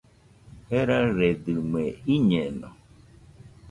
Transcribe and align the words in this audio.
Jeraɨredɨmɨe, 0.69 1.83
iñeno 2.15 2.69